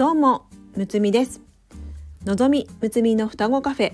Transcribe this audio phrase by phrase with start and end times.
[0.00, 1.42] どうもむつみです。
[2.24, 3.92] のぞみむつみの双子カフェ。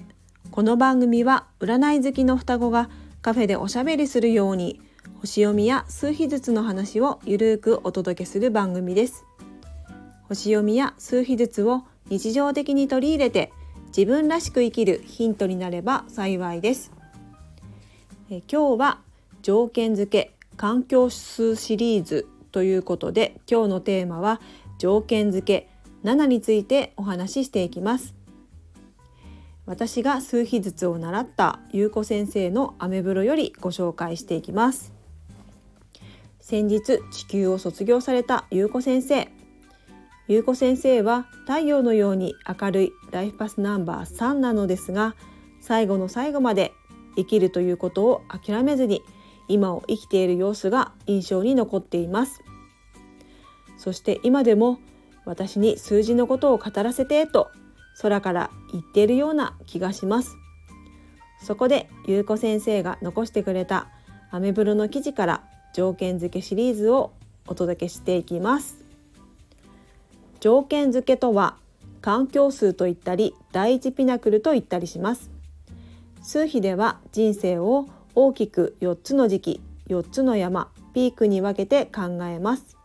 [0.52, 2.88] この番組は占い好きの双子が
[3.22, 4.80] カフェでおしゃべりするように
[5.20, 9.24] 星読みや数秘術の話をゆるーくお届けする番組です。
[10.28, 13.52] 星読みや数秘術を日常的に取り入れて
[13.88, 16.92] 自分らしく生きるヒントになれば幸いです。
[18.30, 19.00] え今日は
[19.42, 24.40] 条件付け環境指数シリーズということで今日のテーマは
[24.78, 25.75] 条件付け
[26.06, 28.14] 7についてお話ししていきます。
[29.66, 34.92] 私が数秘術を習った優子先生のアメブロよりご紹介していきます。
[36.38, 39.28] 先日地球を卒業された優子先生。
[40.28, 45.16] 優子先生は太陽のように明るいライフパスナンバー3なのですが
[45.60, 46.72] 最後の最後まで
[47.16, 49.02] 生きるということを諦めずに
[49.48, 52.44] 今を生きている様子が印象に残っています。
[53.76, 54.78] そして今でも
[55.26, 57.50] 私に数字のことを語らせてと
[58.00, 60.36] 空から言っているような気がします。
[61.42, 63.88] そこでゆうこ先生が残してくれた
[64.30, 67.12] アメブロの記事から条件付けシリーズを
[67.46, 68.84] お届けしていきます。
[70.40, 71.56] 条件付けとは
[72.00, 75.30] 環境数と言ったり第一ピナクルと言ったりします。
[76.22, 82.75] 数比では人生を大きく4つの時期4つの山ピークに分けて考えます。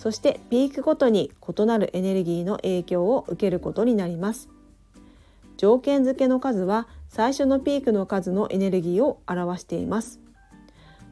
[0.00, 4.48] そしてピークごとに異なるエネルギーの影響を受けることになります。
[5.58, 10.18] 条件付けの数は最初のピークの数のエネルギーを表しています。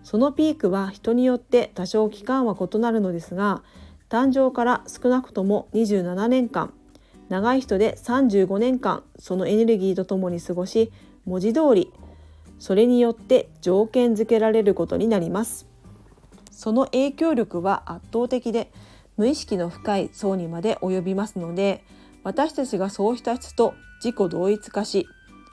[0.05, 3.63] そのピークは人によって多少期間は異なるのですが
[4.09, 6.73] 誕生から少なくとも27年間
[7.29, 10.91] 長い人で35年間そのエネルギーとともに過ごし
[11.27, 11.93] 文字通り
[12.59, 15.69] それによって条件付けられることになります。
[16.59, 18.73] その影響力は圧倒的で
[19.17, 21.85] 無意識の深い層にまで及びますので
[22.25, 25.07] 私たちがそうした人と自己同一化し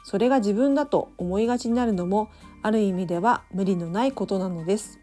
[0.04, 2.32] それが自分だと思いがちになるのも
[2.64, 5.00] ある意味では無理のないことなのです。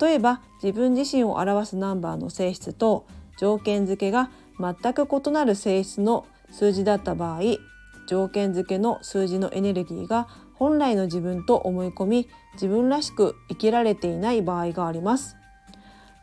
[0.00, 3.06] 例えば自分自身を表すナンバーの性質と
[3.38, 7.40] 条件付けが全く異なる性質の数字だった場合
[8.08, 10.26] 条件付けの数字のエネルギーが
[10.58, 15.36] 本来の自分と思い込み自分らしく生きられていない場合があります。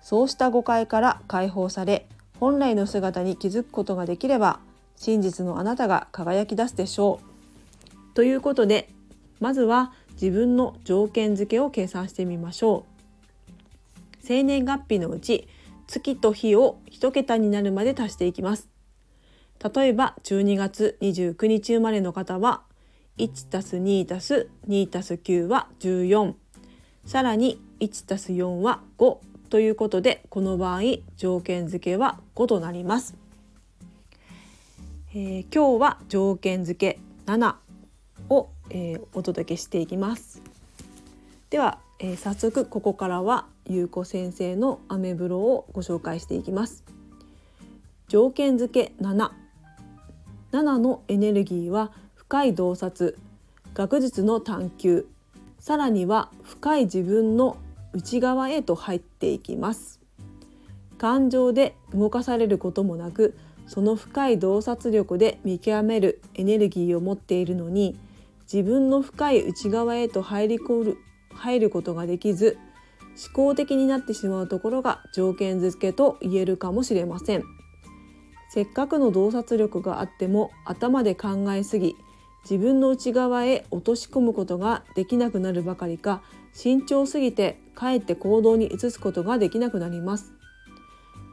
[0.02, 2.08] そうした誤解から解放され
[2.40, 4.60] 本来の姿に気づくことができれば
[4.98, 8.16] 真実のあなたが輝き出すでしょう。
[8.16, 8.90] ということで
[9.40, 13.52] まずは自分の条件付けを計算してみましょう。
[14.20, 15.48] 生年月日のうち
[15.88, 18.70] 月と日を1桁になるまで足していきます。
[19.76, 22.64] 例えば12月29日生まれの方は
[23.18, 26.34] 1たす2たす2たす9は14
[27.06, 29.18] さらに1たす4は5
[29.50, 30.81] ということでこの場合
[31.16, 33.16] 条件付けは5となります、
[35.12, 37.56] えー、今日は条件付け7
[38.29, 40.41] を、えー、お届けしていきます。
[41.50, 46.84] では、えー、早速ここからはゆうこ先生のアメブロをご紹介していきます。
[48.07, 49.31] 条件付け7
[50.52, 51.91] 7のエネルギーは
[52.28, 53.17] 深い洞察
[53.75, 55.06] 学術の探求
[55.59, 57.57] さらには深い自分の
[57.91, 60.00] 内側へと入っていきます。
[60.97, 68.00] 感情で動かされることもなくその深い洞察力で見極めるエネルギーを持っているのに
[68.51, 70.97] 自分の深い内側へと入り込る
[71.34, 72.57] 入ることができず
[73.35, 77.44] 思考的になってしまうところが条件付けと言えるかもしれません。
[78.50, 81.95] せっかくの洞察力があっても頭で考えすぎ
[82.44, 86.22] 自分の内側へ落とし込むことができなくなるばかりか
[86.54, 90.34] 慎重すぎてかえって行動に移すことができなくなります。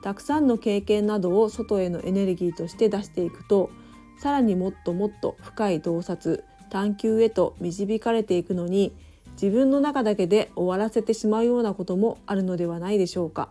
[0.03, 3.71] たくさんの経験などを外へのエネルギーとして出していくと
[4.19, 8.95] さらにもっともっと深い洞察探求へと導かれていくのに
[9.33, 13.51] 自分の中だけで終わらせてしまうようなこともあるのではないでしょうか。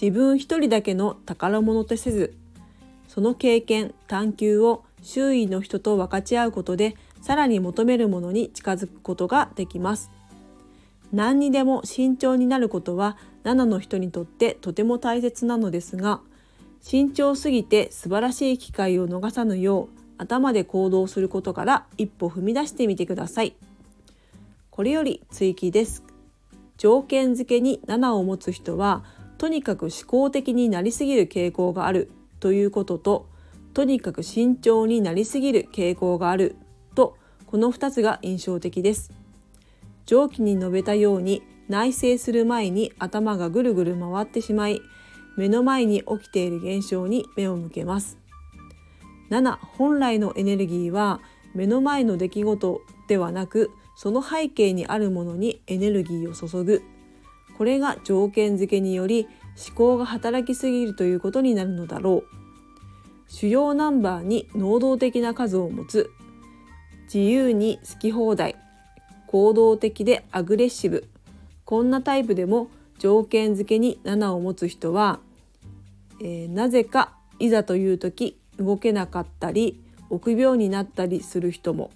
[0.00, 2.36] 自分一人だけの宝物とせず
[3.08, 10.10] その経験探求を周囲の人と分かち合うことでさらに求めるものに近づくことができます。
[11.12, 16.20] 何にでも慎重になることは7の人にとってとても大切なのですが
[16.82, 23.54] 慎重すぎて素晴らしい機会を逃さぬよう頭で行動することから一歩踏み出してみてください。
[24.70, 26.04] これより追記です。
[26.76, 29.04] 条件付けに7を持つ人は
[29.38, 32.10] とにかく思考的になりすぎる傾向がある
[32.40, 33.26] ということと
[33.78, 36.56] とにかく慎重になりすぎる傾向がある
[36.96, 37.16] と
[37.46, 39.12] この2つが印象的です。
[40.04, 44.80] 上記に述べたように内省する前に頭がぐるぐる回ってしまい
[45.36, 48.18] 目の前に起きている現象に目を向けます。
[49.30, 51.20] 7本来のエネルギーは
[51.54, 56.82] 目の前の出来事ではなくその背景にあるものにエネルギーを注ぐ。
[57.56, 59.28] これが条件付けにより
[59.68, 62.47] 思考が働きすぎるということになるのだろう。
[63.40, 66.10] 主要ナンバーに能動的な数を持つ。
[67.04, 68.56] 自由に好き放題。
[69.28, 71.08] 行動的でアグレッシブ。
[71.64, 72.68] こんなタイプでも
[72.98, 75.20] 条件付けに7を持つ人は、
[76.20, 79.80] えー、なぜかいざという時動けなかったり
[80.10, 81.92] 臆病になったりする人も。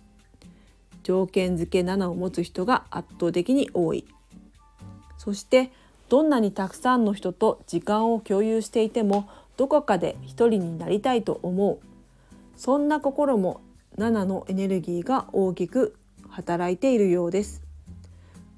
[1.03, 4.06] 条件付け7を持つ人が圧倒的に多い。
[5.19, 5.73] そして
[6.12, 11.79] どんなにたくさんの人と時間を共有していてもどこかで一人になりたいと思う
[12.55, 13.62] そんな心も
[13.97, 15.97] 7のエネルギーが大きく
[16.29, 17.62] 働いているようです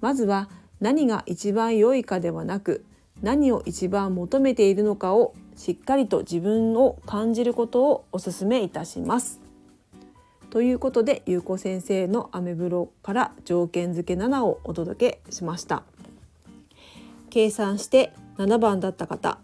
[0.00, 2.84] まずは何が一番良いかではなく
[3.22, 9.40] 何を一番求めているのかをしっかりと自分を感じることをお勧めいたします。
[10.50, 15.84] ということでゆうこ先生のアメブロから条件付け7をお届けしました。
[17.34, 19.38] 計算して7番だった方。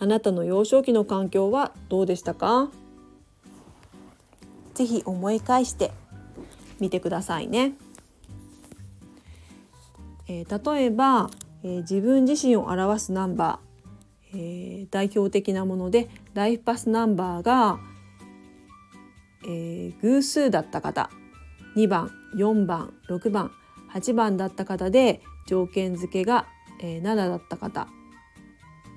[0.00, 2.68] あなたの幼少期の環境はどうでしたか？
[4.74, 5.92] ぜひ思い返して
[6.80, 7.74] みてくださいね。
[10.26, 11.30] えー、例えば、
[11.62, 17.78] えー、自分自身を表すナンバー、えー、代表的なものでライフパスナンバーが、
[19.46, 21.08] え偶数だった方。
[21.76, 23.52] 2番4番6番
[23.94, 26.48] 8番だった方で条件付けが、
[26.80, 27.88] え7だった方、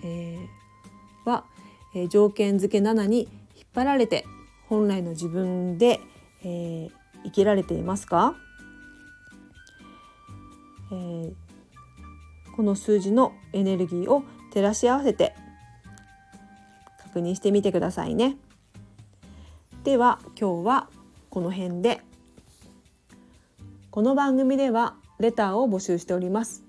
[0.04, 0.38] え
[1.26, 1.46] は、
[1.96, 4.26] え条件付け7に引っ張られて
[4.68, 6.00] 本来の自分で、
[6.44, 6.90] え
[7.24, 8.36] 生きられていますか？
[10.92, 11.34] えー、
[12.56, 15.36] この数字のエネルギーを照らし合わせて
[17.04, 18.38] 確認してみてくださいね。
[19.84, 20.90] では今日は
[21.30, 22.02] この辺で。
[23.92, 26.69] この番組ではレターを募集しております。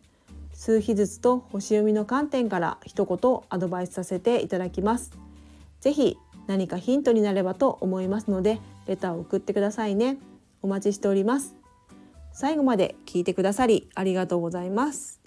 [0.61, 5.11] 数日ずつと星読みの観点から一言アドバイスさせていただきます。
[5.81, 6.19] ぜひ
[6.49, 10.19] 何かヒントになればと思いますのでレターを送ってくださいね。
[10.61, 11.55] お待ちしております。
[12.35, 15.23] 最後まで聞いてくださりありがとうございます。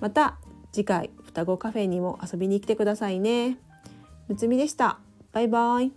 [0.00, 0.38] また
[0.72, 3.58] 次回双子カフェにも遊びに来てくださいね。
[4.28, 4.98] むつみでした。
[5.32, 5.92] バイバイ。